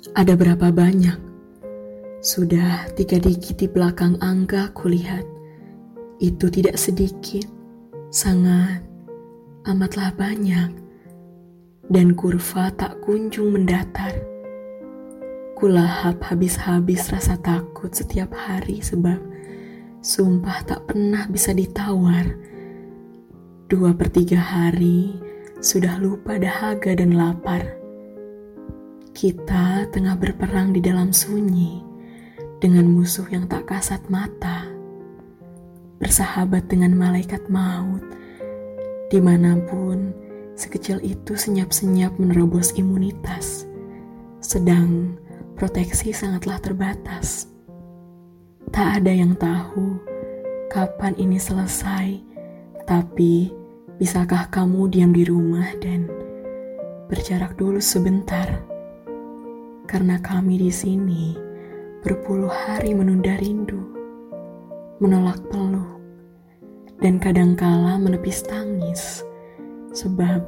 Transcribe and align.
Ada 0.00 0.32
berapa 0.32 0.72
banyak? 0.72 1.12
Sudah 2.24 2.88
tiga 2.96 3.20
digit 3.20 3.60
di 3.60 3.68
belakang 3.68 4.16
angka 4.24 4.72
kulihat. 4.72 5.28
Itu 6.16 6.48
tidak 6.48 6.80
sedikit, 6.80 7.44
sangat, 8.08 8.80
amatlah 9.68 10.08
banyak. 10.16 10.72
Dan 11.84 12.16
kurva 12.16 12.72
tak 12.72 12.96
kunjung 13.04 13.52
mendatar. 13.52 14.16
Kulahap 15.60 16.24
habis-habis 16.32 17.12
rasa 17.12 17.36
takut 17.36 17.92
setiap 17.92 18.32
hari 18.32 18.80
sebab 18.80 19.20
sumpah 20.00 20.64
tak 20.64 20.80
pernah 20.88 21.28
bisa 21.28 21.52
ditawar. 21.52 22.24
Dua 23.68 23.92
per 23.92 24.08
tiga 24.08 24.40
hari 24.40 25.20
sudah 25.60 26.00
lupa 26.00 26.40
dahaga 26.40 26.96
dan 26.96 27.20
lapar 27.20 27.79
kita 29.10 29.90
tengah 29.90 30.14
berperang 30.14 30.70
di 30.70 30.78
dalam 30.78 31.10
sunyi 31.10 31.82
dengan 32.62 32.86
musuh 32.86 33.26
yang 33.32 33.50
tak 33.50 33.66
kasat 33.66 33.98
mata, 34.06 34.70
bersahabat 35.98 36.70
dengan 36.70 36.94
malaikat 36.94 37.42
maut, 37.50 38.04
di 39.10 39.18
mana 39.18 39.58
pun 39.66 40.14
sekecil 40.54 41.02
itu 41.02 41.34
senyap-senyap 41.34 42.14
menerobos 42.22 42.70
imunitas, 42.78 43.66
sedang 44.38 45.18
proteksi 45.58 46.14
sangatlah 46.14 46.62
terbatas. 46.62 47.50
Tak 48.70 49.02
ada 49.02 49.10
yang 49.10 49.34
tahu 49.34 49.98
kapan 50.70 51.18
ini 51.18 51.42
selesai, 51.42 52.14
tapi 52.86 53.50
bisakah 53.98 54.46
kamu 54.54 54.86
diam 54.86 55.10
di 55.10 55.26
rumah 55.26 55.66
dan 55.82 56.06
berjarak 57.10 57.58
dulu 57.58 57.82
sebentar? 57.82 58.70
Karena 59.90 60.22
kami 60.22 60.54
di 60.54 60.70
sini 60.70 61.34
berpuluh 62.06 62.46
hari 62.46 62.94
menunda 62.94 63.34
rindu, 63.42 63.90
menolak 65.02 65.42
peluk, 65.50 65.98
dan 67.02 67.18
kadangkala 67.18 67.98
menepis 67.98 68.46
tangis, 68.46 69.26
sebab 69.90 70.46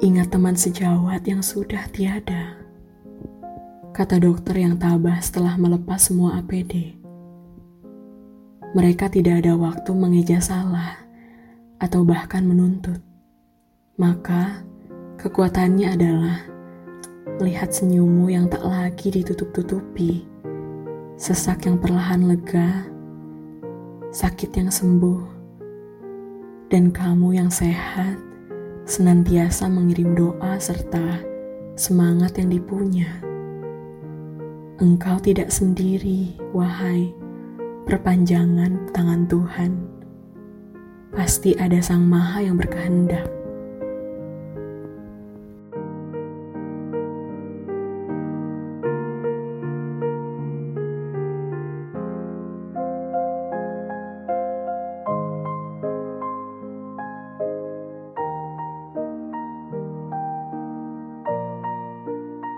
ingat 0.00 0.32
teman 0.32 0.56
sejawat 0.56 1.20
yang 1.28 1.44
sudah 1.44 1.84
tiada. 1.92 2.56
Kata 3.92 4.16
dokter 4.16 4.56
yang 4.56 4.80
tabah 4.80 5.20
setelah 5.20 5.60
melepas 5.60 6.00
semua 6.00 6.40
APD. 6.40 6.96
Mereka 8.72 9.12
tidak 9.12 9.44
ada 9.44 9.60
waktu 9.60 9.92
mengeja 9.92 10.40
salah 10.40 11.04
atau 11.76 12.00
bahkan 12.00 12.48
menuntut. 12.48 13.04
Maka 14.00 14.64
kekuatannya 15.20 16.00
adalah 16.00 16.59
melihat 17.40 17.72
senyummu 17.72 18.28
yang 18.28 18.52
tak 18.52 18.60
lagi 18.60 19.08
ditutup-tutupi, 19.08 20.28
sesak 21.16 21.64
yang 21.64 21.80
perlahan 21.80 22.28
lega, 22.28 22.84
sakit 24.12 24.60
yang 24.60 24.68
sembuh, 24.68 25.24
dan 26.68 26.92
kamu 26.92 27.40
yang 27.40 27.48
sehat 27.48 28.20
senantiasa 28.84 29.72
mengirim 29.72 30.12
doa 30.12 30.60
serta 30.60 31.24
semangat 31.80 32.36
yang 32.36 32.52
dipunya. 32.52 33.08
Engkau 34.76 35.16
tidak 35.16 35.48
sendiri, 35.48 36.36
wahai 36.52 37.08
perpanjangan 37.88 38.92
tangan 38.92 39.24
Tuhan. 39.24 39.72
Pasti 41.16 41.56
ada 41.56 41.80
Sang 41.80 42.04
Maha 42.04 42.44
yang 42.44 42.60
berkehendak 42.60 43.39